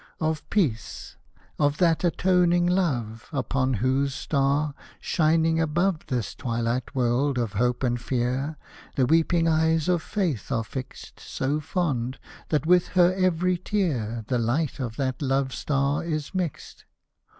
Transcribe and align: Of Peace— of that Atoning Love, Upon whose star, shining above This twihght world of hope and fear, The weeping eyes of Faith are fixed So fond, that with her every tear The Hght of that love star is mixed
Of 0.19 0.49
Peace— 0.49 1.15
of 1.69 1.77
that 1.77 2.03
Atoning 2.03 2.65
Love, 2.65 3.29
Upon 3.31 3.75
whose 3.75 4.15
star, 4.15 4.73
shining 4.99 5.59
above 5.59 6.07
This 6.07 6.33
twihght 6.33 6.95
world 6.95 7.37
of 7.37 7.53
hope 7.53 7.83
and 7.83 8.01
fear, 8.01 8.57
The 8.95 9.05
weeping 9.05 9.47
eyes 9.47 9.87
of 9.87 10.01
Faith 10.01 10.51
are 10.51 10.63
fixed 10.63 11.19
So 11.19 11.59
fond, 11.59 12.17
that 12.49 12.65
with 12.65 12.87
her 12.97 13.13
every 13.13 13.59
tear 13.59 14.25
The 14.27 14.39
Hght 14.39 14.79
of 14.79 14.95
that 14.95 15.21
love 15.21 15.53
star 15.53 16.03
is 16.03 16.33
mixed 16.33 16.85